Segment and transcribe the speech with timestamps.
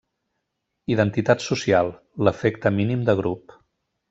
[0.93, 1.93] Identitat Social:
[2.29, 3.57] l'efecte mínim de grup.